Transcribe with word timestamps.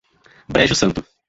Brejo 0.47 0.73
Santo 0.73 1.03